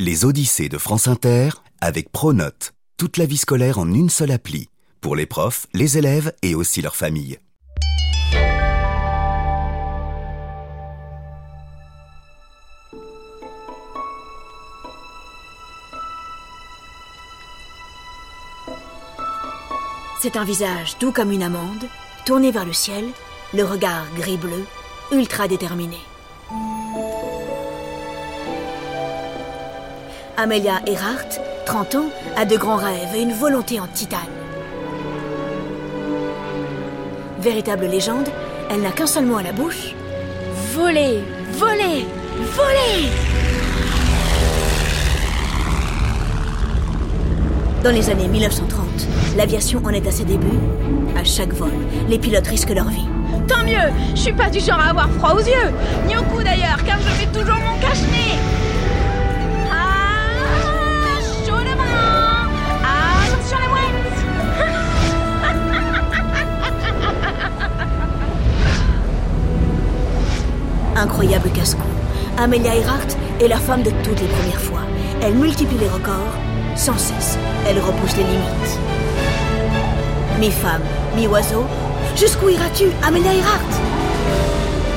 Les 0.00 0.24
Odyssées 0.24 0.68
de 0.68 0.78
France 0.78 1.08
Inter 1.08 1.48
avec 1.80 2.12
Pronote. 2.12 2.72
Toute 2.98 3.16
la 3.16 3.26
vie 3.26 3.36
scolaire 3.36 3.80
en 3.80 3.92
une 3.92 4.10
seule 4.10 4.30
appli. 4.30 4.68
Pour 5.00 5.16
les 5.16 5.26
profs, 5.26 5.66
les 5.74 5.98
élèves 5.98 6.32
et 6.42 6.54
aussi 6.54 6.82
leurs 6.82 6.94
familles. 6.94 7.40
C'est 20.22 20.36
un 20.36 20.44
visage 20.44 20.96
doux 21.00 21.10
comme 21.10 21.32
une 21.32 21.42
amande, 21.42 21.88
tourné 22.24 22.52
vers 22.52 22.64
le 22.64 22.72
ciel, 22.72 23.04
le 23.52 23.64
regard 23.64 24.06
gris-bleu, 24.14 24.64
ultra 25.10 25.48
déterminé. 25.48 25.98
Amelia 30.40 30.80
Earhart, 30.86 31.40
30 31.66 31.94
ans, 31.96 32.10
a 32.36 32.44
de 32.44 32.56
grands 32.56 32.76
rêves 32.76 33.12
et 33.16 33.22
une 33.22 33.32
volonté 33.32 33.80
en 33.80 33.88
titane. 33.88 34.20
Véritable 37.40 37.86
légende, 37.86 38.28
elle 38.70 38.82
n'a 38.82 38.92
qu'un 38.92 39.08
seul 39.08 39.24
mot 39.24 39.38
à 39.38 39.42
la 39.42 39.50
bouche. 39.50 39.96
Voler, 40.74 41.24
voler, 41.54 42.06
voler 42.54 43.08
Dans 47.82 47.90
les 47.90 48.08
années 48.08 48.28
1930, 48.28 48.86
l'aviation 49.36 49.82
en 49.84 49.90
est 49.90 50.06
à 50.06 50.12
ses 50.12 50.24
débuts. 50.24 50.60
À 51.16 51.24
chaque 51.24 51.52
vol, 51.52 51.72
les 52.08 52.20
pilotes 52.20 52.46
risquent 52.46 52.76
leur 52.76 52.88
vie. 52.90 53.08
Tant 53.48 53.64
mieux, 53.64 53.92
je 54.14 54.20
suis 54.20 54.32
pas 54.32 54.48
du 54.48 54.60
genre 54.60 54.78
à 54.78 54.90
avoir 54.90 55.10
froid 55.10 55.34
aux 55.34 55.44
yeux, 55.44 55.72
ni 56.06 56.16
au 56.16 56.22
cou 56.22 56.44
d'ailleurs, 56.44 56.78
car 56.86 56.98
je 57.00 57.20
mets 57.20 57.32
toujours 57.32 57.58
mon 57.58 57.76
cache-nez. 57.80 58.67
Incroyable 71.18 71.50
casse-cou. 71.50 71.82
Amelia 72.40 72.76
Earhart 72.76 73.08
est 73.40 73.48
la 73.48 73.56
femme 73.56 73.82
de 73.82 73.90
toutes 74.04 74.20
les 74.20 74.28
premières 74.28 74.60
fois. 74.60 74.82
Elle 75.20 75.34
multiplie 75.34 75.76
les 75.76 75.88
records. 75.88 76.32
Sans 76.76 76.96
cesse, 76.96 77.36
elle 77.66 77.80
repousse 77.80 78.16
les 78.16 78.22
limites. 78.22 78.78
Mi-femme, 80.38 80.82
mi-oiseau, 81.16 81.64
jusqu'où 82.14 82.50
iras-tu, 82.50 82.84
Amelia 83.04 83.34
Earhart? 83.34 83.72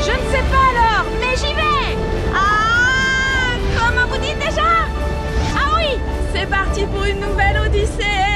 Je 0.02 0.12
ne 0.12 0.32
sais 0.32 0.46
pas 0.52 0.68
alors, 0.76 1.06
mais 1.20 1.36
j'y 1.38 1.56
vais 1.56 1.98
Ah 2.36 3.56
Comment 3.80 4.06
vous 4.08 4.22
dites 4.22 4.38
déjà 4.38 4.86
Ah 5.58 5.76
oui 5.76 5.98
C'est 6.36 6.48
parti 6.48 6.86
pour 6.86 7.04
une 7.04 7.20
nouvelle 7.20 7.62
odyssée 7.66 8.31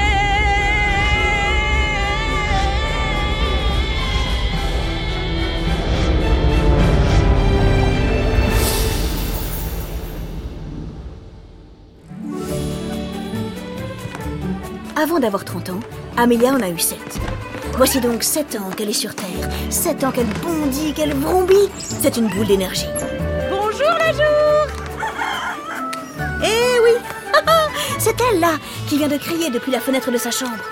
Avant 15.06 15.20
d'avoir 15.20 15.44
30 15.44 15.70
ans, 15.70 15.80
Amelia 16.16 16.50
en 16.50 16.60
a 16.60 16.68
eu 16.68 16.80
7. 16.80 16.98
Voici 17.76 18.00
donc 18.00 18.24
7 18.24 18.56
ans 18.56 18.70
qu'elle 18.76 18.88
est 18.88 18.92
sur 18.92 19.14
Terre, 19.14 19.48
7 19.70 20.02
ans 20.02 20.10
qu'elle 20.10 20.26
bondit, 20.42 20.92
qu'elle 20.94 21.14
vrombit. 21.14 21.70
C'est 21.78 22.16
une 22.16 22.26
boule 22.26 22.48
d'énergie. 22.48 22.88
Bonjour 23.48 23.92
le 24.00 24.12
jour 24.12 25.06
Eh 26.42 26.80
oui 26.82 26.90
C'est 28.00 28.16
elle 28.20 28.40
là 28.40 28.54
qui 28.88 28.98
vient 28.98 29.06
de 29.06 29.16
crier 29.16 29.48
depuis 29.50 29.70
la 29.70 29.78
fenêtre 29.78 30.10
de 30.10 30.18
sa 30.18 30.32
chambre. 30.32 30.64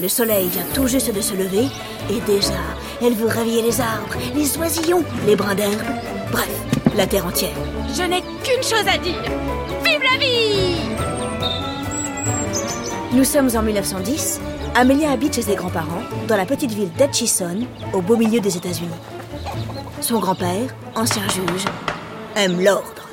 Le 0.00 0.08
soleil 0.08 0.48
vient 0.48 0.64
tout 0.72 0.86
juste 0.86 1.14
de 1.14 1.20
se 1.20 1.34
lever 1.34 1.66
et 2.08 2.20
déjà, 2.20 2.54
elle 3.02 3.12
veut 3.12 3.28
réveiller 3.28 3.60
les 3.60 3.78
arbres, 3.78 4.16
les 4.34 4.56
oisillons, 4.56 5.04
les 5.26 5.36
brins 5.36 5.54
d'herbe, 5.54 5.82
bref, 6.32 6.48
la 6.96 7.06
terre 7.06 7.26
entière. 7.26 7.50
Je 7.94 8.04
n'ai 8.04 8.22
qu'une 8.42 8.62
chose 8.62 8.88
à 8.88 8.96
dire 8.96 9.20
Vive 9.84 10.00
la 10.00 10.18
vie 10.18 10.89
Nous 13.12 13.24
sommes 13.24 13.50
en 13.56 13.62
1910. 13.62 14.40
Amelia 14.76 15.10
habite 15.10 15.34
chez 15.34 15.42
ses 15.42 15.56
grands-parents 15.56 16.02
dans 16.28 16.36
la 16.36 16.46
petite 16.46 16.70
ville 16.70 16.92
d'Atchison, 16.92 17.66
au 17.92 18.00
beau 18.00 18.16
milieu 18.16 18.38
des 18.38 18.56
États-Unis. 18.56 18.88
Son 20.00 20.20
grand-père, 20.20 20.72
ancien 20.94 21.22
juge, 21.28 21.64
aime 22.36 22.60
l'ordre. 22.62 23.08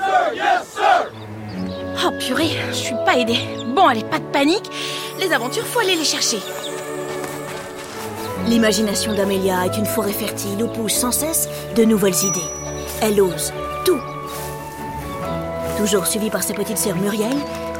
Oh 2.06 2.12
purée, 2.19 2.52
je 2.69 2.75
suis 2.75 2.96
pas 3.06 3.18
aidée. 3.18 3.40
Bon, 3.75 3.88
allez, 3.88 4.03
pas 4.03 4.19
de 4.19 4.25
panique. 4.25 4.69
Les 5.19 5.34
aventures, 5.34 5.66
faut 5.66 5.80
aller 5.80 5.96
les 5.96 6.03
chercher. 6.03 6.38
L'imagination 8.46 9.16
d'Amelia 9.16 9.66
est 9.66 9.78
une 9.78 9.88
forêt 9.88 10.13
fertile 10.13 10.62
où 10.63 10.68
poussent 10.68 10.94
sans 10.94 11.12
cesse 11.12 11.50
de 11.75 11.84
nouvelles 11.84 12.24
idées. 12.24 12.40
Elle 13.02 13.19
ose 13.19 13.52
tout. 13.84 14.00
Toujours 15.78 16.06
suivie 16.06 16.30
par 16.30 16.44
ses 16.44 16.53
petites 16.53 16.78
sœurs 16.78 16.96
Muriel, 16.97 17.36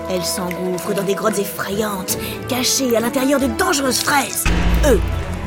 elle 0.10 0.24
s'engouffre 0.24 0.94
dans 0.94 1.04
des 1.04 1.16
grottes 1.16 1.40
effrayantes, 1.40 2.18
cachées 2.48 2.96
à 2.96 3.00
l'intérieur 3.00 3.40
de 3.40 3.48
dangereuses 3.48 4.00
fraises. 4.00 4.44
Eux, 4.86 5.00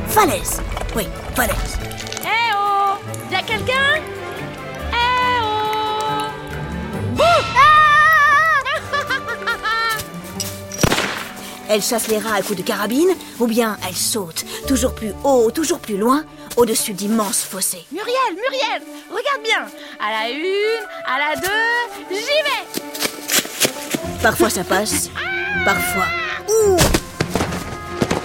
falaises. 0.07 0.61
Oui, 0.95 1.07
falaises. 1.35 1.77
Eh 2.23 2.53
oh 2.55 2.95
Y'a 3.31 3.41
quelqu'un? 3.41 4.01
Eh 4.91 4.95
oh 5.41 5.61
Elle 11.69 11.81
chasse 11.81 12.07
les 12.09 12.17
rats 12.17 12.35
à 12.35 12.41
coups 12.41 12.57
de 12.57 12.63
carabine, 12.63 13.11
ou 13.39 13.47
bien 13.47 13.77
elle 13.87 13.95
saute, 13.95 14.43
toujours 14.67 14.93
plus 14.93 15.13
haut, 15.23 15.49
toujours 15.51 15.79
plus 15.79 15.95
loin, 15.95 16.25
au-dessus 16.57 16.91
d'immenses 16.91 17.43
fossés. 17.43 17.85
Muriel, 17.93 18.35
Muriel, 18.35 18.81
regarde 19.09 19.41
bien. 19.41 19.67
À 19.99 20.11
la 20.11 20.29
une, 20.31 20.85
à 21.05 21.17
la 21.17 21.39
deux. 21.39 21.60
Parfois 24.21 24.51
ça 24.51 24.63
passe, 24.63 25.09
parfois. 25.65 26.05
Ouh 26.47 26.77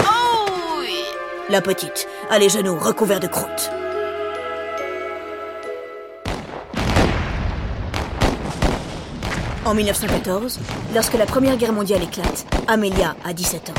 Oh 0.02 0.50
oui. 0.80 0.98
La 1.48 1.62
petite 1.62 2.06
a 2.28 2.38
les 2.38 2.50
genoux 2.50 2.76
recouverts 2.78 3.20
de 3.20 3.26
croûte. 3.28 3.70
En 9.64 9.72
1914, 9.74 10.60
lorsque 10.94 11.14
la 11.14 11.24
Première 11.24 11.56
Guerre 11.56 11.72
mondiale 11.72 12.02
éclate, 12.02 12.46
Amelia 12.68 13.16
a 13.24 13.32
17 13.32 13.70
ans. 13.70 13.74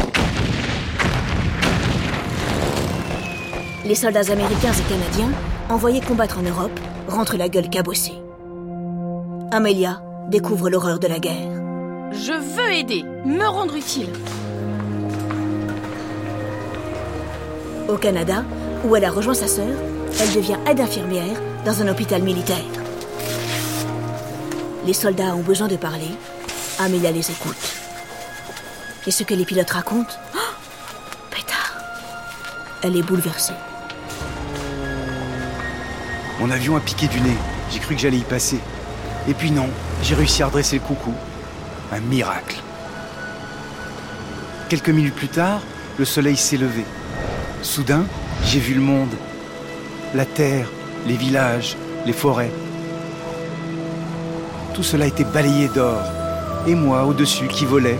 Les 3.85 3.95
soldats 3.95 4.31
américains 4.31 4.73
et 4.73 4.89
canadiens, 4.91 5.31
envoyés 5.69 6.01
combattre 6.01 6.39
en 6.39 6.41
Europe, 6.41 6.77
rentrent 7.07 7.37
la 7.37 7.47
gueule 7.47 7.69
cabossée. 7.69 8.15
Amelia 9.51 10.01
découvre 10.29 10.71
l'horreur 10.71 10.97
de 10.97 11.07
la 11.07 11.19
guerre. 11.19 11.66
Je 12.11 12.33
veux 12.33 12.73
aider, 12.73 13.03
me 13.25 13.45
rendre 13.45 13.75
utile. 13.75 14.09
Au 17.87 17.97
Canada, 17.97 18.43
où 18.85 18.95
elle 18.95 19.05
a 19.05 19.11
rejoint 19.11 19.33
sa 19.33 19.47
sœur, 19.47 19.67
elle 20.19 20.33
devient 20.33 20.57
aide 20.67 20.79
infirmière 20.79 21.37
dans 21.65 21.81
un 21.81 21.87
hôpital 21.89 22.21
militaire. 22.23 22.57
Les 24.85 24.93
soldats 24.93 25.35
ont 25.35 25.41
besoin 25.41 25.67
de 25.67 25.75
parler. 25.75 26.09
Amelia 26.79 27.11
les 27.11 27.29
écoute. 27.29 27.75
Et 29.05 29.11
ce 29.11 29.23
que 29.23 29.33
les 29.33 29.45
pilotes 29.45 29.71
racontent 29.71 30.13
oh 30.35 30.39
Pétard 31.29 31.81
Elle 32.83 32.95
est 32.95 33.03
bouleversée. 33.03 33.53
Mon 36.39 36.51
avion 36.51 36.77
a 36.77 36.79
piqué 36.79 37.07
du 37.07 37.19
nez. 37.19 37.37
J'ai 37.71 37.79
cru 37.79 37.95
que 37.95 38.01
j'allais 38.01 38.17
y 38.17 38.23
passer. 38.23 38.59
Et 39.27 39.33
puis 39.33 39.51
non, 39.51 39.69
j'ai 40.03 40.15
réussi 40.15 40.41
à 40.43 40.47
redresser 40.47 40.77
le 40.77 40.83
coucou. 40.83 41.13
Un 41.91 41.99
miracle. 42.01 42.57
Quelques 44.69 44.89
minutes 44.89 45.15
plus 45.15 45.29
tard, 45.29 45.61
le 45.97 46.05
soleil 46.05 46.35
s'est 46.35 46.57
levé. 46.57 46.83
Soudain, 47.61 48.03
j'ai 48.43 48.59
vu 48.59 48.73
le 48.73 48.81
monde. 48.81 49.13
La 50.13 50.25
terre, 50.25 50.67
les 51.05 51.15
villages, 51.15 51.77
les 52.05 52.13
forêts. 52.13 52.51
Tout 54.73 54.83
cela 54.83 55.07
était 55.07 55.23
balayé 55.23 55.69
d'or. 55.69 56.01
Et 56.67 56.75
moi, 56.75 57.05
au-dessus, 57.05 57.47
qui 57.47 57.65
volais. 57.65 57.99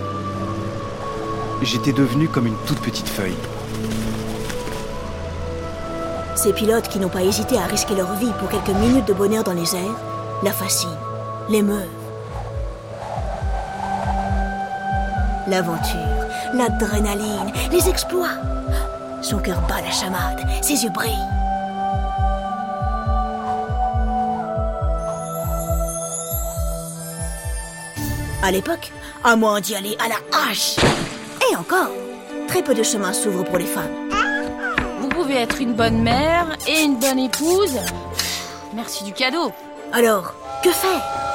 J'étais 1.62 1.92
devenu 1.92 2.28
comme 2.28 2.46
une 2.46 2.58
toute 2.66 2.80
petite 2.80 3.08
feuille. 3.08 3.36
Ces 6.36 6.52
pilotes 6.52 6.88
qui 6.88 7.00
n'ont 7.00 7.08
pas 7.08 7.22
hésité 7.22 7.56
à 7.58 7.64
risquer 7.64 7.96
leur 7.96 8.14
vie 8.14 8.32
pour 8.38 8.48
quelques 8.48 8.78
minutes 8.78 9.08
de 9.08 9.14
bonheur 9.14 9.42
dans 9.42 9.54
les 9.54 9.74
airs 9.74 9.98
la 10.42 10.52
fascinent, 10.52 10.96
l'émeuvent. 11.48 11.97
L'aventure, 15.48 16.26
l'adrénaline, 16.52 17.50
les 17.72 17.88
exploits. 17.88 18.36
Son 19.22 19.38
cœur 19.38 19.62
bat 19.62 19.80
la 19.80 19.90
chamade, 19.90 20.46
ses 20.60 20.84
yeux 20.84 20.90
brillent. 20.90 21.14
À 28.42 28.50
l'époque, 28.50 28.92
à 29.24 29.36
moins 29.36 29.60
d'y 29.60 29.74
aller 29.74 29.96
à 30.04 30.08
la 30.08 30.48
hache. 30.50 30.76
Et 31.50 31.56
encore, 31.56 31.90
très 32.46 32.62
peu 32.62 32.74
de 32.74 32.82
chemin 32.82 33.14
s'ouvre 33.14 33.44
pour 33.44 33.56
les 33.56 33.64
femmes. 33.64 34.10
Vous 35.00 35.08
pouvez 35.08 35.36
être 35.36 35.62
une 35.62 35.72
bonne 35.72 36.02
mère 36.02 36.56
et 36.66 36.82
une 36.82 36.98
bonne 36.98 37.18
épouse. 37.18 37.78
Merci 38.74 39.02
du 39.04 39.12
cadeau. 39.12 39.50
Alors, 39.92 40.34
que 40.62 40.70
faire? 40.70 41.27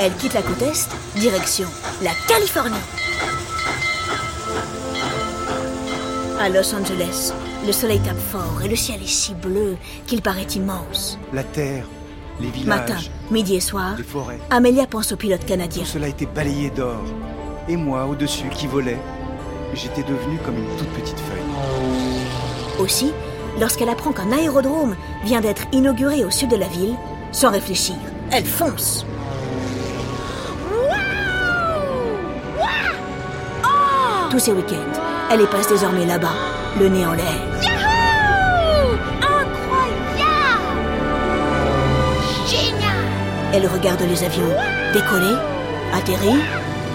Elle 0.00 0.14
quitte 0.14 0.34
la 0.34 0.42
côte 0.42 0.62
Est, 0.62 0.88
direction 1.16 1.66
la 2.02 2.12
Californie. 2.28 2.76
À 6.40 6.48
Los 6.48 6.72
Angeles, 6.72 7.32
le 7.66 7.72
soleil 7.72 7.98
tape 7.98 8.16
fort 8.16 8.62
et 8.64 8.68
le 8.68 8.76
ciel 8.76 9.02
est 9.02 9.08
si 9.08 9.34
bleu 9.34 9.76
qu'il 10.06 10.22
paraît 10.22 10.46
immense. 10.54 11.18
La 11.32 11.42
terre, 11.42 11.84
les 12.40 12.46
villages, 12.46 12.68
Matin, 12.68 12.96
midi 13.32 13.56
et 13.56 13.60
soir, 13.60 13.94
les 13.96 14.04
forêts. 14.04 14.38
Amélia 14.50 14.86
pense 14.86 15.10
au 15.10 15.16
pilote 15.16 15.44
canadien. 15.44 15.82
Tout 15.82 15.88
cela 15.88 16.06
était 16.06 16.26
balayé 16.26 16.70
d'or. 16.70 17.02
Et 17.68 17.76
moi, 17.76 18.06
au-dessus, 18.06 18.48
qui 18.50 18.68
volais, 18.68 18.98
j'étais 19.74 20.04
devenu 20.04 20.38
comme 20.44 20.58
une 20.58 20.76
toute 20.76 20.90
petite 20.90 21.18
feuille. 21.18 22.78
Aussi, 22.78 23.12
lorsqu'elle 23.58 23.88
apprend 23.88 24.12
qu'un 24.12 24.30
aérodrome 24.30 24.94
vient 25.24 25.40
d'être 25.40 25.66
inauguré 25.72 26.24
au 26.24 26.30
sud 26.30 26.50
de 26.50 26.56
la 26.56 26.68
ville, 26.68 26.94
sans 27.32 27.50
réfléchir, 27.50 27.96
elle 28.30 28.46
fonce. 28.46 29.04
Tous 34.38 34.44
ces 34.44 34.52
week-ends, 34.52 35.00
elle 35.32 35.40
les 35.40 35.48
passe 35.48 35.66
désormais 35.66 36.06
là-bas, 36.06 36.30
le 36.78 36.88
nez 36.88 37.04
en 37.04 37.12
l'air. 37.12 37.24
Yahoo 37.60 38.94
Incroyable 39.20 40.62
Génial 42.46 43.02
Elle 43.52 43.66
regarde 43.66 44.00
les 44.02 44.22
avions 44.22 44.54
décoller, 44.94 45.34
atterrir, 45.92 46.36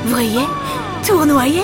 vriller, 0.06 0.48
tournoyer. 1.06 1.64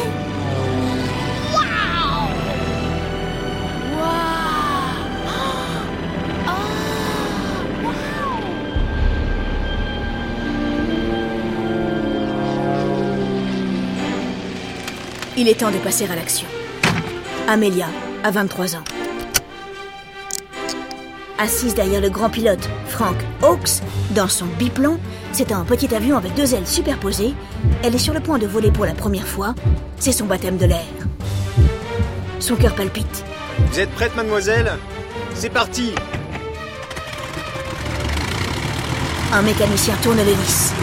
Il 15.41 15.47
est 15.47 15.61
temps 15.61 15.71
de 15.71 15.77
passer 15.77 16.03
à 16.03 16.17
l'action. 16.17 16.45
Amelia 17.47 17.85
a 18.25 18.29
23 18.29 18.75
ans. 18.75 18.83
Assise 21.37 21.73
derrière 21.73 22.01
le 22.01 22.09
grand 22.09 22.29
pilote 22.29 22.67
Frank 22.89 23.15
Hawks 23.41 23.79
dans 24.11 24.27
son 24.27 24.47
biplon, 24.47 24.99
c'est 25.31 25.53
un 25.53 25.63
petit 25.63 25.95
avion 25.95 26.17
avec 26.17 26.33
deux 26.33 26.53
ailes 26.53 26.67
superposées. 26.67 27.33
Elle 27.83 27.95
est 27.95 27.99
sur 27.99 28.13
le 28.13 28.19
point 28.19 28.37
de 28.37 28.47
voler 28.47 28.69
pour 28.69 28.85
la 28.85 28.93
première 28.93 29.25
fois. 29.25 29.55
C'est 29.97 30.11
son 30.11 30.25
baptême 30.25 30.57
de 30.57 30.65
l'air. 30.65 30.83
Son 32.41 32.57
cœur 32.57 32.75
palpite. 32.75 33.23
Vous 33.71 33.79
êtes 33.79 33.91
prête, 33.91 34.13
mademoiselle? 34.17 34.73
C'est 35.35 35.53
parti 35.53 35.93
Un 39.31 39.41
mécanicien 39.43 39.95
tourne 40.03 40.17
l'hélice. 40.17 40.73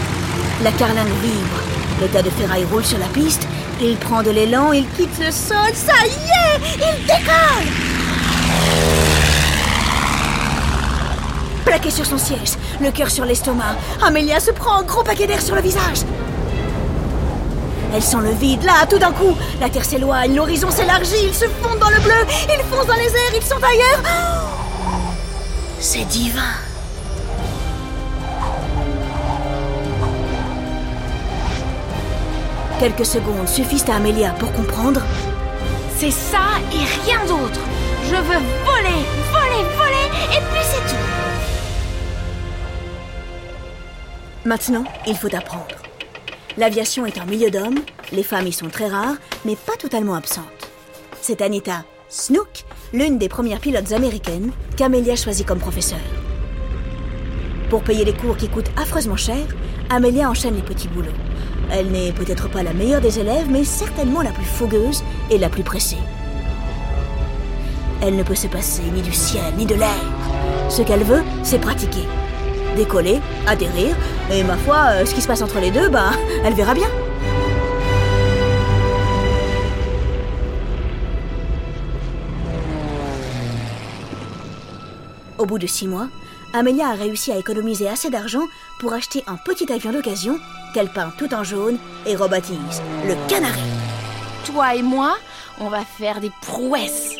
La 0.63 0.71
carlingue 0.71 1.13
vibre. 1.21 1.61
Le 2.01 2.07
tas 2.07 2.23
de 2.23 2.31
ferraille 2.31 2.65
roule 2.71 2.83
sur 2.83 2.97
la 2.97 3.07
piste. 3.07 3.47
Il 3.79 3.95
prend 3.97 4.23
de 4.23 4.31
l'élan, 4.31 4.71
il 4.73 4.87
quitte 4.89 5.19
le 5.19 5.31
sol. 5.31 5.71
Ça 5.73 5.93
y 6.05 6.09
est 6.09 6.59
Il 6.77 7.05
décolle 7.05 7.67
Plaqué 11.63 11.91
sur 11.91 12.05
son 12.05 12.17
siège, 12.17 12.53
le 12.81 12.91
cœur 12.91 13.11
sur 13.11 13.25
l'estomac, 13.25 13.75
Amélia 14.01 14.39
se 14.39 14.51
prend 14.51 14.79
un 14.79 14.83
gros 14.83 15.03
paquet 15.03 15.27
d'air 15.27 15.41
sur 15.41 15.53
le 15.53 15.61
visage. 15.61 15.99
Elle 17.93 18.01
sent 18.01 18.17
le 18.21 18.31
vide, 18.31 18.63
là, 18.63 18.85
tout 18.89 18.97
d'un 18.97 19.11
coup. 19.11 19.35
La 19.59 19.69
terre 19.69 19.85
s'éloigne, 19.85 20.33
l'horizon 20.33 20.71
s'élargit, 20.71 21.27
ils 21.27 21.35
se 21.35 21.45
fondent 21.61 21.79
dans 21.79 21.89
le 21.89 21.99
bleu, 21.99 22.25
ils 22.49 22.63
foncent 22.65 22.87
dans 22.87 22.95
les 22.95 23.07
airs, 23.07 23.35
ils 23.35 23.43
sont 23.43 23.57
ailleurs. 23.57 24.01
C'est 25.79 26.05
divin. 26.05 26.66
Quelques 32.79 33.07
secondes 33.07 33.47
suffisent 33.47 33.89
à 33.89 33.95
Amélia 33.95 34.33
pour 34.33 34.51
comprendre. 34.53 35.01
C'est 35.97 36.11
ça 36.11 36.59
et 36.71 36.85
rien 37.03 37.25
d'autre 37.25 37.59
Je 38.03 38.15
veux 38.15 38.21
voler, 38.21 39.01
voler, 39.31 39.63
voler, 39.75 40.07
et 40.31 40.41
puis 40.51 40.61
c'est 40.61 40.85
tout 40.87 41.07
Maintenant, 44.45 44.83
il 45.07 45.15
faut 45.15 45.35
apprendre. 45.35 45.75
L'aviation 46.55 47.07
est 47.07 47.17
un 47.17 47.25
milieu 47.25 47.49
d'hommes, 47.49 47.79
les 48.11 48.21
femmes 48.21 48.45
y 48.45 48.53
sont 48.53 48.69
très 48.69 48.87
rares, 48.87 49.17
mais 49.43 49.55
pas 49.55 49.75
totalement 49.79 50.13
absentes. 50.13 50.45
C'est 51.19 51.41
Anita 51.41 51.83
Snook, 52.09 52.63
l'une 52.93 53.17
des 53.17 53.27
premières 53.27 53.59
pilotes 53.59 53.91
américaines 53.91 54.51
qu'Amélia 54.77 55.15
choisit 55.15 55.47
comme 55.47 55.59
professeur. 55.59 55.99
Pour 57.71 57.83
payer 57.83 58.05
les 58.05 58.13
cours 58.13 58.37
qui 58.37 58.49
coûtent 58.49 58.71
affreusement 58.77 59.17
cher, 59.17 59.47
Amélia 59.89 60.29
enchaîne 60.29 60.55
les 60.55 60.61
petits 60.61 60.87
boulots. 60.87 61.26
Elle 61.71 61.87
n'est 61.91 62.11
peut-être 62.11 62.49
pas 62.49 62.63
la 62.63 62.73
meilleure 62.73 63.01
des 63.01 63.19
élèves, 63.19 63.47
mais 63.49 63.63
certainement 63.63 64.21
la 64.21 64.31
plus 64.31 64.45
fougueuse 64.45 65.03
et 65.29 65.37
la 65.37 65.49
plus 65.49 65.63
pressée. 65.63 65.97
Elle 68.01 68.15
ne 68.15 68.23
peut 68.23 68.35
se 68.35 68.47
passer 68.47 68.83
ni 68.93 69.01
du 69.01 69.11
ciel 69.11 69.53
ni 69.57 69.65
de 69.65 69.75
l'air. 69.75 69.89
Ce 70.69 70.81
qu'elle 70.81 71.03
veut, 71.03 71.23
c'est 71.43 71.59
pratiquer. 71.59 72.03
Décoller, 72.75 73.19
atterrir, 73.47 73.95
et 74.31 74.43
ma 74.43 74.55
foi, 74.55 74.77
euh, 74.91 75.05
ce 75.05 75.13
qui 75.13 75.21
se 75.21 75.27
passe 75.27 75.41
entre 75.41 75.59
les 75.59 75.71
deux, 75.71 75.89
bah, 75.89 76.11
elle 76.45 76.53
verra 76.53 76.73
bien. 76.73 76.87
Au 85.37 85.45
bout 85.45 85.59
de 85.59 85.67
six 85.67 85.87
mois, 85.87 86.07
Amelia 86.53 86.87
a 86.87 86.93
réussi 86.93 87.31
à 87.31 87.37
économiser 87.37 87.87
assez 87.89 88.09
d'argent 88.09 88.45
pour 88.79 88.93
acheter 88.93 89.23
un 89.27 89.37
petit 89.37 89.71
avion 89.71 89.91
d'occasion 89.91 90.39
qu'elle 90.77 90.89
peint 90.89 91.11
tout 91.17 91.33
en 91.33 91.43
jaune 91.43 91.79
et 92.05 92.15
rebaptise 92.15 92.83
le 93.07 93.15
Canari. 93.27 93.59
Toi 94.45 94.75
et 94.75 94.83
moi, 94.83 95.17
on 95.59 95.69
va 95.69 95.79
faire 95.79 96.21
des 96.21 96.29
prouesses 96.43 97.15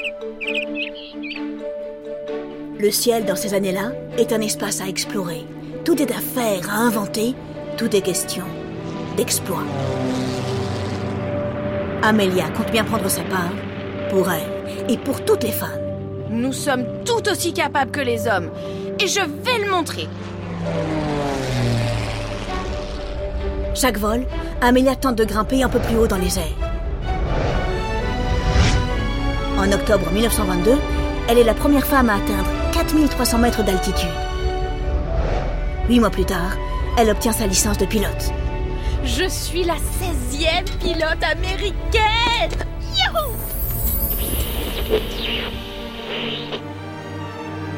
Le 2.80 2.92
ciel 2.92 3.26
dans 3.26 3.36
ces 3.36 3.56
années-là 3.56 3.94
est 4.20 4.32
un 4.32 4.42
espace 4.42 4.80
à 4.80 4.88
explorer. 4.88 5.44
Tout 5.86 6.00
est 6.00 6.12
à 6.12 6.20
faire, 6.20 6.70
à 6.70 6.76
inventer. 6.76 7.34
Tout 7.78 7.96
est 7.96 8.02
question 8.02 8.44
d'exploit. 9.16 9.64
Amelia 12.04 12.50
compte 12.50 12.70
bien 12.72 12.84
prendre 12.84 13.10
sa 13.10 13.24
part 13.24 13.54
pour 14.12 14.30
elle 14.30 14.88
et 14.88 15.00
pour 15.00 15.26
toutes 15.26 15.42
les 15.42 15.52
femmes. 15.52 15.82
Nous 16.30 16.54
sommes 16.54 16.86
tout 17.06 17.28
aussi 17.28 17.54
capables 17.54 17.90
que 17.90 18.02
les 18.02 18.28
hommes, 18.28 18.52
et 19.00 19.08
je 19.08 19.22
vais 19.22 19.66
le 19.66 19.72
montrer 19.72 20.08
Chaque 23.80 24.00
vol, 24.00 24.26
Amelia 24.60 24.96
tente 24.96 25.18
de 25.18 25.24
grimper 25.24 25.62
un 25.62 25.70
peu 25.70 25.78
plus 25.78 25.98
haut 25.98 26.08
dans 26.08 26.18
les 26.18 26.40
airs. 26.40 26.72
En 29.56 29.72
octobre 29.72 30.10
1922, 30.12 30.72
elle 31.30 31.38
est 31.38 31.44
la 31.44 31.54
première 31.54 31.86
femme 31.86 32.10
à 32.10 32.16
atteindre 32.16 32.50
4300 32.74 33.38
mètres 33.38 33.64
d'altitude. 33.64 34.10
Huit 35.90 36.00
mois 36.00 36.10
plus 36.10 36.26
tard, 36.26 36.58
elle 36.98 37.12
obtient 37.12 37.32
sa 37.32 37.46
licence 37.46 37.78
de 37.78 37.86
pilote. 37.86 38.32
Je 39.04 39.30
suis 39.30 39.64
la 39.64 39.76
16e 39.76 40.66
pilote 40.80 41.24
américaine 41.32 42.66
Youhou 42.98 43.32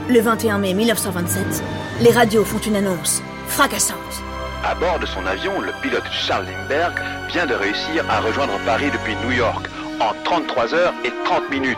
Le 0.08 0.22
21 0.22 0.60
mai 0.60 0.74
1927, 0.74 1.62
les 2.00 2.12
radios 2.12 2.46
font 2.46 2.60
une 2.60 2.77
annonce 2.77 3.22
fracassante. 3.48 4.28
À 4.63 4.75
bord 4.75 5.00
de 5.00 5.06
son 5.06 5.25
avion, 5.25 5.62
le 5.62 5.72
pilote 5.82 6.04
Charles 6.12 6.46
Lindbergh 6.46 6.94
vient 7.30 7.46
de 7.46 7.54
réussir 7.54 8.04
à 8.10 8.20
rejoindre 8.20 8.60
Paris 8.66 8.92
depuis 8.92 9.16
New 9.25 9.32
York 9.32 9.68
en 10.01 10.13
33 10.24 10.74
heures 10.74 10.94
et 11.06 11.12
30 11.25 11.50
minutes. 11.50 11.78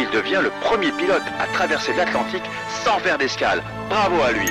Il 0.00 0.10
devient 0.10 0.40
le 0.42 0.50
premier 0.60 0.92
pilote 0.92 1.22
à 1.40 1.46
traverser 1.54 1.94
l'Atlantique 1.94 2.42
sans 2.84 2.98
faire 2.98 3.16
d'escale. 3.18 3.62
Bravo 3.88 4.22
à 4.22 4.32
lui. 4.32 4.50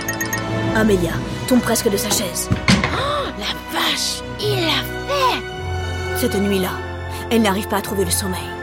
Amelia 0.75 1.13
tombe 1.47 1.61
presque 1.61 1.89
de 1.89 1.97
sa 1.97 2.09
chaise. 2.09 2.49
Oh, 2.93 3.29
la 3.37 3.77
vache 3.77 4.21
Il 4.39 4.61
l'a 4.61 4.81
fait 5.07 6.17
Cette 6.17 6.35
nuit-là, 6.35 6.71
elle 7.29 7.41
n'arrive 7.41 7.67
pas 7.67 7.77
à 7.77 7.81
trouver 7.81 8.05
le 8.05 8.11
sommeil. 8.11 8.54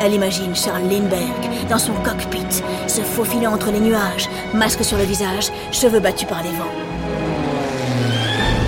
Elle 0.00 0.14
imagine 0.14 0.54
Charles 0.54 0.88
Lindbergh 0.88 1.68
dans 1.68 1.78
son 1.78 1.92
cockpit, 1.94 2.62
se 2.86 3.00
faufilant 3.00 3.54
entre 3.54 3.70
les 3.70 3.80
nuages, 3.80 4.28
masque 4.54 4.84
sur 4.84 4.96
le 4.96 5.04
visage, 5.04 5.50
cheveux 5.72 5.98
battus 6.00 6.28
par 6.28 6.42
les 6.42 6.50
vents. 6.50 6.72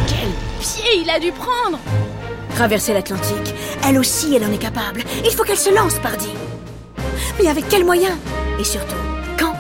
Quel 0.09 0.29
pied 0.61 1.03
il 1.03 1.11
a 1.11 1.21
dû 1.21 1.31
prendre 1.31 1.79
Traverser 2.57 2.93
l'Atlantique, 2.93 3.55
elle 3.87 3.99
aussi, 3.99 4.35
elle 4.35 4.45
en 4.45 4.53
est 4.53 4.59
capable. 4.59 5.03
Il 5.25 5.31
faut 5.31 5.45
qu'elle 5.45 5.57
se 5.57 5.75
lance, 5.75 5.99
pardi. 6.01 6.29
Mais 7.41 7.49
avec 7.49 7.69
quels 7.69 7.85
moyens? 7.85 8.17
Et 8.59 8.65
surtout, 8.65 8.97
quand? 9.39 9.55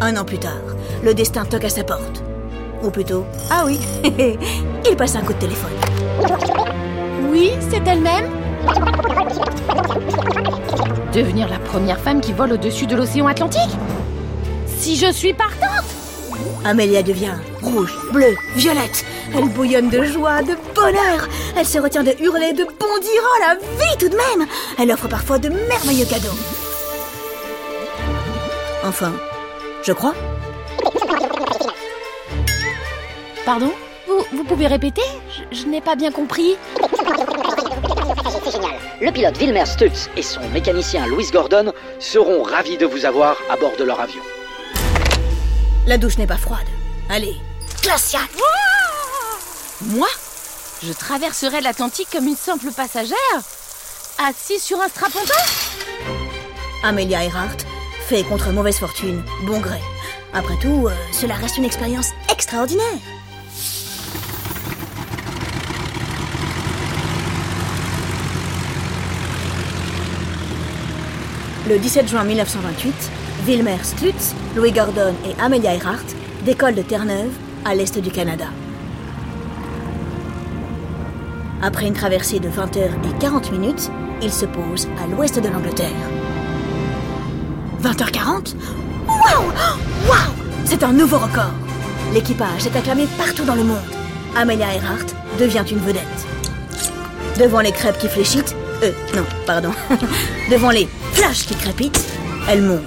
Un 0.00 0.16
an 0.16 0.24
plus 0.24 0.38
tard, 0.38 0.52
le 1.02 1.14
destin 1.14 1.44
toque 1.46 1.64
à 1.64 1.70
sa 1.70 1.84
porte. 1.84 2.22
Ou 2.82 2.90
plutôt, 2.90 3.24
ah 3.50 3.64
oui, 3.64 3.78
il 4.88 4.96
passe 4.96 5.16
un 5.16 5.22
coup 5.22 5.32
de 5.32 5.38
téléphone. 5.38 5.72
Oui, 7.30 7.52
c'est 7.70 7.86
elle-même 7.86 8.30
Devenir 11.12 11.48
la 11.48 11.58
première 11.58 11.98
femme 11.98 12.20
qui 12.20 12.32
vole 12.32 12.52
au-dessus 12.52 12.86
de 12.86 12.96
l'océan 12.96 13.26
Atlantique 13.26 13.76
Si 14.66 14.96
je 14.96 15.10
suis 15.12 15.32
partante 15.32 15.84
Amélia 16.64 17.02
devient 17.02 17.34
rouge, 17.60 17.96
bleue, 18.12 18.34
violette. 18.56 19.04
Elle 19.34 19.48
bouillonne 19.48 19.88
de 19.88 20.04
joie, 20.04 20.42
de 20.42 20.56
bonheur. 20.74 21.28
Elle 21.56 21.66
se 21.66 21.78
retient 21.78 22.02
de 22.02 22.14
hurler, 22.20 22.52
de 22.52 22.64
bondir. 22.64 23.22
Oh 23.22 23.40
la 23.40 23.54
vie 23.54 23.98
tout 23.98 24.08
de 24.08 24.16
même 24.16 24.46
Elle 24.78 24.90
offre 24.92 25.08
parfois 25.08 25.38
de 25.38 25.48
merveilleux 25.48 26.06
cadeaux. 26.06 26.36
Enfin, 28.84 29.12
je 29.82 29.92
crois. 29.92 30.14
Pardon? 33.44 33.72
Vous, 34.12 34.36
vous 34.38 34.44
pouvez 34.44 34.66
répéter 34.66 35.02
Je, 35.52 35.56
je 35.56 35.66
n'ai 35.66 35.80
pas 35.80 35.96
bien 35.96 36.10
compris. 36.10 36.56
C'est 38.44 38.50
génial. 38.52 38.72
Le 39.00 39.10
pilote 39.10 39.36
Wilmer 39.38 39.66
Stutz 39.66 40.08
et 40.16 40.22
son 40.22 40.40
mécanicien 40.50 41.06
Louis 41.06 41.26
Gordon 41.32 41.72
seront 41.98 42.42
ravis 42.42 42.76
de 42.76 42.86
vous 42.86 43.04
avoir 43.04 43.36
à 43.50 43.56
bord 43.56 43.72
de 43.78 43.84
leur 43.84 44.00
avion. 44.00 44.22
La 45.86 45.98
douche 45.98 46.18
n'est 46.18 46.26
pas 46.26 46.36
froide. 46.36 46.66
Allez, 47.08 47.36
glacial 47.82 48.22
Moi 49.80 50.08
Je 50.82 50.92
traverserai 50.92 51.60
l'Atlantique 51.60 52.08
comme 52.12 52.26
une 52.26 52.36
simple 52.36 52.70
passagère 52.74 53.16
Assise 54.24 54.62
sur 54.62 54.80
un 54.80 54.88
strapontin 54.88 55.34
Amelia 56.84 57.24
Earhart 57.24 57.56
fait 58.08 58.24
contre 58.24 58.50
mauvaise 58.50 58.78
fortune, 58.78 59.22
bon 59.44 59.60
gré. 59.60 59.78
Après 60.34 60.56
tout, 60.60 60.88
euh, 60.88 60.92
cela 61.12 61.34
reste 61.34 61.56
une 61.56 61.64
expérience 61.64 62.08
extraordinaire. 62.30 62.98
Le 71.68 71.78
17 71.78 72.08
juin 72.08 72.24
1928, 72.24 72.92
Wilmer 73.46 73.76
Stutz, 73.84 74.34
Louis 74.56 74.72
Gordon 74.72 75.14
et 75.24 75.40
Amelia 75.40 75.74
Earhart 75.76 76.04
décollent 76.44 76.74
de 76.74 76.82
Terre-Neuve, 76.82 77.30
à 77.64 77.76
l'est 77.76 77.96
du 78.00 78.10
Canada. 78.10 78.46
Après 81.62 81.86
une 81.86 81.94
traversée 81.94 82.40
de 82.40 82.48
20 82.48 82.76
heures 82.78 82.90
et 83.04 83.18
40 83.20 83.52
minutes, 83.52 83.92
ils 84.20 84.32
se 84.32 84.44
posent 84.44 84.88
à 85.00 85.06
l'ouest 85.06 85.38
de 85.38 85.48
l'Angleterre. 85.48 85.86
20h40 87.80 88.56
Waouh 89.06 89.52
Waouh 90.08 90.32
C'est 90.64 90.82
un 90.82 90.92
nouveau 90.92 91.18
record 91.18 91.52
L'équipage 92.12 92.66
est 92.66 92.76
acclamé 92.76 93.06
partout 93.16 93.44
dans 93.44 93.54
le 93.54 93.62
monde. 93.62 93.78
Amelia 94.34 94.74
Earhart 94.74 95.06
devient 95.38 95.64
une 95.70 95.78
vedette. 95.78 96.02
Devant 97.38 97.60
les 97.60 97.70
crêpes 97.70 97.98
qui 97.98 98.08
fléchitent, 98.08 98.56
euh, 98.82 98.90
non, 99.14 99.24
pardon, 99.46 99.70
devant 100.50 100.70
les 100.70 100.88
flashs 101.12 101.46
qui 101.46 101.54
crépitent, 101.54 102.04
elle 102.48 102.62
montre 102.62 102.82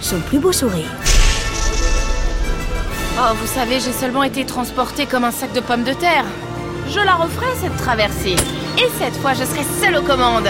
son 0.00 0.18
plus 0.20 0.38
beau 0.38 0.52
sourire. 0.52 0.90
Oh, 3.18 3.34
vous 3.34 3.46
savez, 3.46 3.80
j'ai 3.80 3.92
seulement 3.92 4.22
été 4.22 4.46
transportée 4.46 5.06
comme 5.06 5.24
un 5.24 5.30
sac 5.30 5.52
de 5.52 5.60
pommes 5.60 5.84
de 5.84 5.92
terre. 5.92 6.24
Je 6.88 7.00
la 7.00 7.14
referai, 7.14 7.46
cette 7.60 7.76
traversée. 7.76 8.36
Et 8.78 8.88
cette 8.98 9.16
fois, 9.16 9.34
je 9.34 9.44
serai 9.44 9.64
seule 9.80 9.96
aux 9.96 10.02
commandes. 10.02 10.48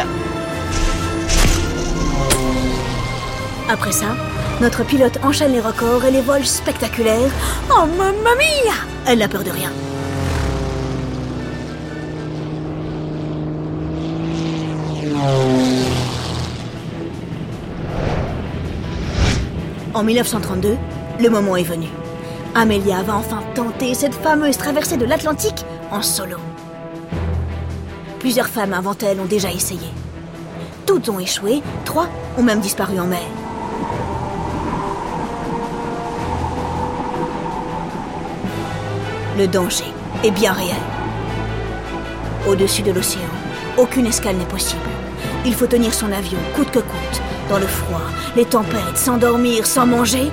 Après 3.68 3.92
ça, 3.92 4.16
notre 4.60 4.84
pilote 4.84 5.18
enchaîne 5.22 5.52
les 5.52 5.60
records 5.60 6.04
et 6.04 6.10
les 6.10 6.20
vols 6.20 6.46
spectaculaires. 6.46 7.30
Oh, 7.70 7.87
mamma 7.87 8.34
mia 8.37 8.75
Elle 9.06 9.18
n'a 9.18 9.28
peur 9.28 9.44
de 9.44 9.50
rien. 9.50 9.70
En 19.92 20.04
1932, 20.04 20.76
le 21.20 21.28
moment 21.28 21.56
est 21.56 21.64
venu. 21.64 21.88
Amelia 22.54 23.02
va 23.02 23.16
enfin 23.16 23.42
tenter 23.54 23.92
cette 23.94 24.14
fameuse 24.14 24.56
traversée 24.56 24.97
de 24.97 25.04
l'Atlantique 25.04 25.64
en 25.90 26.00
solo. 26.00 26.37
Plusieurs 28.20 28.47
femmes 28.47 28.73
avant 28.73 28.94
elle 29.02 29.18
ont 29.18 29.26
déjà 29.26 29.50
essayé. 29.50 29.88
Toutes 30.87 31.09
ont 31.09 31.18
échoué, 31.18 31.61
trois 31.85 32.06
ont 32.38 32.42
même 32.42 32.61
disparu 32.61 33.00
en 33.00 33.06
mer. 33.06 33.18
Le 39.38 39.49
danger 39.49 39.92
est 40.23 40.30
bien 40.30 40.52
réel. 40.52 40.76
Au-dessus 42.47 42.82
de 42.82 42.92
l'océan, 42.92 43.23
aucune 43.76 44.06
escale 44.06 44.37
n'est 44.37 44.44
possible. 44.44 45.00
Il 45.47 45.54
faut 45.54 45.66
tenir 45.66 45.94
son 45.94 46.12
avion 46.12 46.38
coûte 46.54 46.70
que 46.70 46.80
coûte, 46.80 47.23
dans 47.49 47.59
le 47.59 47.66
froid, 47.66 48.02
les 48.37 48.44
tempêtes, 48.44 48.97
sans 48.97 49.16
dormir, 49.16 49.66
sans 49.66 49.87
manger, 49.87 50.30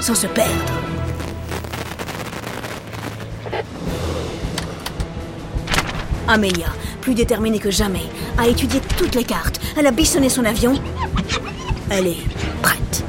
sans 0.00 0.14
se 0.14 0.28
perdre. 0.28 0.52
Amelia, 6.28 6.68
plus 7.00 7.14
déterminée 7.14 7.58
que 7.58 7.72
jamais, 7.72 8.06
a 8.38 8.46
étudié 8.46 8.80
toutes 8.96 9.16
les 9.16 9.24
cartes. 9.24 9.60
Elle 9.76 9.88
a 9.88 9.90
bissonné 9.90 10.28
son 10.28 10.44
avion. 10.44 10.74
Elle 11.90 12.06
est 12.06 12.24
prête. 12.62 13.04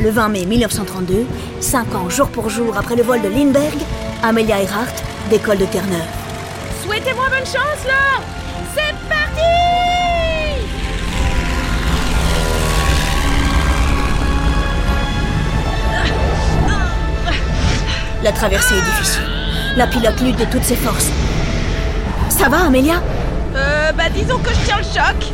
Le 0.00 0.10
20 0.10 0.28
mai 0.28 0.46
1932, 0.46 1.26
cinq 1.60 1.92
ans 1.96 2.08
jour 2.08 2.28
pour 2.28 2.48
jour 2.48 2.76
après 2.76 2.94
le 2.94 3.02
vol 3.02 3.20
de 3.20 3.28
Lindbergh, 3.28 3.82
Amelia 4.22 4.62
Earhart 4.62 5.07
décolle 5.28 5.58
de 5.58 5.66
Terre-Neuve. 5.66 6.00
Souhaitez-moi 6.82 7.26
bonne 7.28 7.46
chance, 7.46 7.84
là 7.86 8.22
C'est 8.74 8.94
parti 9.08 10.58
La 18.22 18.32
traversée 18.32 18.74
est 18.74 18.82
difficile. 18.82 19.22
La 19.76 19.86
pilote 19.86 20.20
lutte 20.20 20.38
de 20.38 20.44
toutes 20.46 20.64
ses 20.64 20.74
forces. 20.76 21.08
Ça 22.28 22.48
va, 22.48 22.66
Amelia 22.66 23.00
Euh, 23.54 23.92
bah 23.92 24.04
disons 24.14 24.38
que 24.38 24.50
je 24.50 24.64
tiens 24.66 24.78
le 24.78 24.82
choc. 24.84 25.32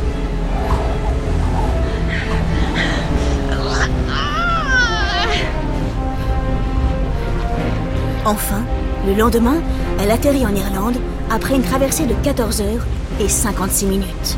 Enfin, 8.25 8.63
le 9.05 9.13
lendemain, 9.13 9.61
elle 10.01 10.09
atterrit 10.09 10.47
en 10.47 10.55
Irlande 10.55 10.95
après 11.29 11.53
une 11.53 11.61
traversée 11.61 12.07
de 12.07 12.15
14 12.23 12.61
heures 12.61 12.85
et 13.19 13.29
56 13.29 13.85
minutes. 13.85 14.37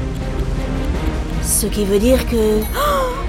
Ce 1.41 1.67
qui 1.67 1.85
veut 1.85 1.99
dire 1.99 2.27
que... 2.27 2.61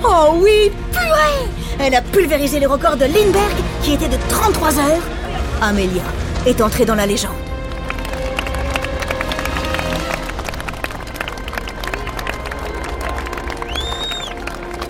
Oh 0.04 0.34
oui, 0.36 0.70
purée 0.92 1.48
Elle 1.80 1.96
a 1.96 2.00
pulvérisé 2.00 2.60
le 2.60 2.68
record 2.68 2.96
de 2.96 3.04
Lindbergh 3.04 3.56
qui 3.82 3.94
était 3.94 4.08
de 4.08 4.16
33 4.28 4.78
heures. 4.78 5.02
Amelia 5.60 6.02
est 6.46 6.60
entrée 6.60 6.84
dans 6.84 6.94
la 6.94 7.04
légende. 7.04 7.32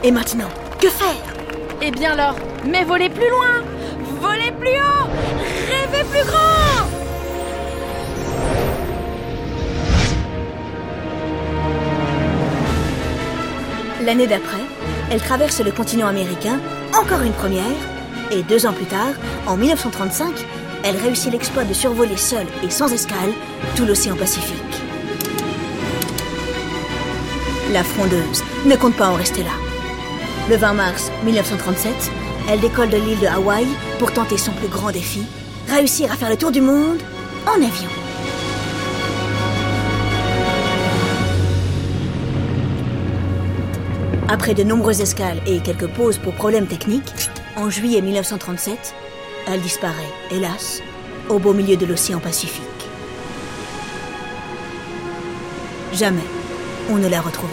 Et 0.04 0.10
maintenant, 0.10 0.48
que 0.78 0.88
faire? 0.88 1.08
Eh 1.80 1.90
bien 1.90 2.12
alors, 2.12 2.36
mais 2.66 2.84
volez 2.84 3.08
plus 3.08 3.30
loin 3.30 3.62
Volez 4.20 4.52
plus 4.52 4.78
haut 4.78 4.97
Plus 5.92 6.24
grand 6.24 6.88
L'année 14.04 14.26
d'après, 14.26 14.56
elle 15.10 15.20
traverse 15.20 15.60
le 15.60 15.70
continent 15.72 16.06
américain, 16.06 16.60
encore 16.98 17.22
une 17.22 17.32
première, 17.32 17.64
et 18.30 18.42
deux 18.42 18.66
ans 18.66 18.72
plus 18.72 18.86
tard, 18.86 19.12
en 19.46 19.56
1935, 19.56 20.32
elle 20.84 20.96
réussit 20.96 21.32
l'exploit 21.32 21.64
de 21.64 21.74
survoler 21.74 22.16
seule 22.16 22.46
et 22.64 22.70
sans 22.70 22.92
escale 22.92 23.32
tout 23.74 23.84
l'océan 23.84 24.16
Pacifique. 24.16 24.54
La 27.72 27.84
frondeuse 27.84 28.42
ne 28.64 28.76
compte 28.76 28.96
pas 28.96 29.08
en 29.08 29.14
rester 29.14 29.42
là. 29.42 29.50
Le 30.48 30.56
20 30.56 30.72
mars 30.72 31.10
1937, 31.24 31.92
elle 32.48 32.60
décolle 32.60 32.88
de 32.88 32.96
l'île 32.96 33.20
de 33.20 33.26
Hawaï 33.26 33.66
pour 33.98 34.12
tenter 34.12 34.38
son 34.38 34.52
plus 34.52 34.68
grand 34.68 34.90
défi, 34.90 35.22
réussir 35.68 36.10
à 36.10 36.16
faire 36.16 36.30
le 36.30 36.36
tour 36.36 36.50
du 36.50 36.60
monde 36.60 36.98
en 37.46 37.54
avion. 37.54 37.88
Après 44.28 44.54
de 44.54 44.62
nombreuses 44.62 45.00
escales 45.00 45.40
et 45.46 45.60
quelques 45.60 45.86
pauses 45.86 46.18
pour 46.18 46.34
problèmes 46.34 46.66
techniques, 46.66 47.12
en 47.56 47.70
juillet 47.70 48.00
1937, 48.00 48.94
elle 49.46 49.60
disparaît, 49.60 49.94
hélas, 50.30 50.82
au 51.28 51.38
beau 51.38 51.52
milieu 51.52 51.76
de 51.76 51.86
l'océan 51.86 52.18
Pacifique. 52.18 52.62
Jamais 55.92 56.24
on 56.90 56.96
ne 56.96 57.08
l'a 57.08 57.20
retrouvée. 57.20 57.52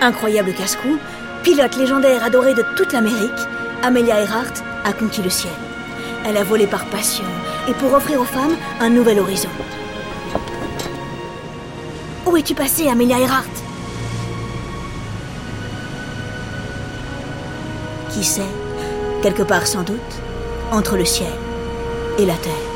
Incroyable 0.00 0.54
casse-cou, 0.54 0.98
pilote 1.42 1.76
légendaire 1.76 2.24
adorée 2.24 2.54
de 2.54 2.64
toute 2.76 2.92
l'Amérique, 2.92 3.30
Amelia 3.82 4.20
Earhart 4.20 4.52
a 4.84 4.92
conquis 4.92 5.22
le 5.22 5.30
ciel. 5.30 5.52
Elle 6.26 6.36
a 6.36 6.44
volé 6.44 6.66
par 6.66 6.84
passion 6.86 7.24
et 7.68 7.72
pour 7.74 7.92
offrir 7.94 8.20
aux 8.20 8.24
femmes 8.24 8.56
un 8.80 8.90
nouvel 8.90 9.20
horizon. 9.20 9.48
Où 12.26 12.36
es-tu 12.36 12.54
passée, 12.54 12.88
Amelia 12.88 13.18
Earhart? 13.18 13.44
Qui 18.10 18.24
sait 18.24 18.42
Quelque 19.22 19.42
part 19.42 19.66
sans 19.66 19.82
doute, 19.82 19.96
entre 20.72 20.96
le 20.96 21.04
ciel 21.04 21.32
et 22.18 22.26
la 22.26 22.34
terre. 22.34 22.67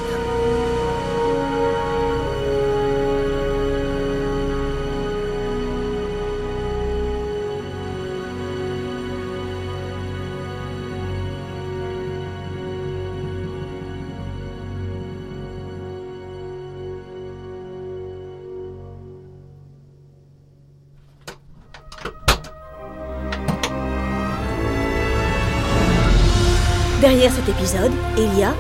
Derrière 27.12 27.31
cet 27.31 27.47
épisode, 27.47 27.92
il 28.16 28.38
y 28.38 28.42
a 28.42 28.54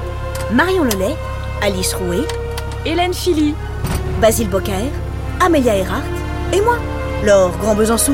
Marion 0.52 0.84
Lelay, 0.84 1.16
Alice 1.62 1.94
Rouet, 1.94 2.28
Hélène 2.84 3.14
Philly, 3.14 3.54
Basile 4.20 4.50
Bocquer, 4.50 4.92
Amélia 5.40 5.74
Earhart 5.74 6.02
et 6.52 6.60
moi, 6.60 6.76
Laure 7.24 7.56
Grand 7.56 7.74
Besançon. 7.74 8.12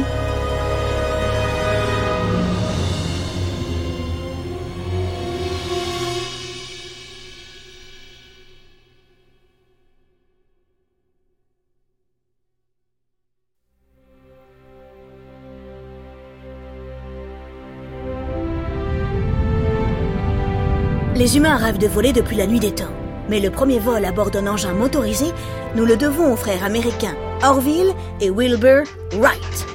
Les 21.28 21.36
humains 21.36 21.58
rêvent 21.58 21.76
de 21.76 21.86
voler 21.86 22.14
depuis 22.14 22.36
la 22.38 22.46
nuit 22.46 22.58
des 22.58 22.74
temps. 22.74 22.94
Mais 23.28 23.38
le 23.38 23.50
premier 23.50 23.78
vol 23.78 24.02
à 24.02 24.12
bord 24.12 24.30
d'un 24.30 24.46
engin 24.46 24.72
motorisé, 24.72 25.26
nous 25.74 25.84
le 25.84 25.98
devons 25.98 26.32
aux 26.32 26.36
frères 26.36 26.64
américains 26.64 27.14
Orville 27.42 27.92
et 28.22 28.30
Wilbur 28.30 28.84
Wright. 29.12 29.66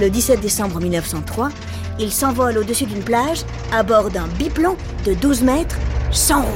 Le 0.00 0.10
17 0.10 0.40
décembre 0.40 0.80
1903, 0.80 1.50
ils 2.00 2.10
s'envolent 2.10 2.58
au-dessus 2.58 2.86
d'une 2.86 3.04
plage 3.04 3.44
à 3.72 3.84
bord 3.84 4.10
d'un 4.10 4.26
biplan 4.36 4.74
de 5.06 5.14
12 5.14 5.42
mètres 5.42 5.78
sans 6.10 6.42
roue. 6.42 6.48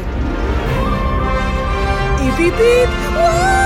Hip 2.25 2.41
hip 2.41 2.55
hip 2.59 2.91
Wouh, 3.15 3.66